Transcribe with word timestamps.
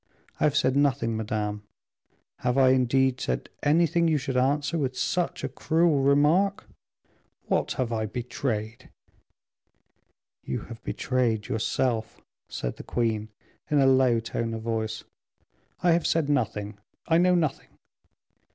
I 0.39 0.45
have 0.45 0.57
said 0.57 0.75
nothing, 0.75 1.15
madame. 1.15 1.61
Have 2.37 2.57
I, 2.57 2.69
indeed, 2.69 3.21
said 3.21 3.49
anything 3.61 4.07
you 4.07 4.17
should 4.17 4.35
answer 4.35 4.79
with 4.79 4.97
such 4.97 5.43
a 5.43 5.47
cruel 5.47 6.01
remark? 6.01 6.65
What 7.45 7.73
have 7.73 7.93
I 7.93 8.07
betrayed?" 8.07 8.89
"You 10.43 10.61
have 10.61 10.83
betrayed 10.83 11.47
yourself," 11.49 12.19
said 12.49 12.77
the 12.77 12.83
queen, 12.83 13.29
in 13.69 13.77
a 13.79 13.85
low 13.85 14.19
tone 14.19 14.55
of 14.55 14.63
voice. 14.63 15.03
"I 15.83 15.91
have 15.91 16.07
said 16.07 16.29
nothing, 16.29 16.79
I 17.07 17.19
know 17.19 17.35
nothing." 17.35 17.69